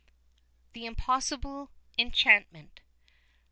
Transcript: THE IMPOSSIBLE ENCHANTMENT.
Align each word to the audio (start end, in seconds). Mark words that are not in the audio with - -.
THE 0.73 0.87
IMPOSSIBLE 0.87 1.69
ENCHANTMENT. 1.99 2.79